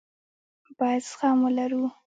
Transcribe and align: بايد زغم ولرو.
بايد 0.77 1.01
زغم 1.09 1.37
ولرو. 1.43 1.83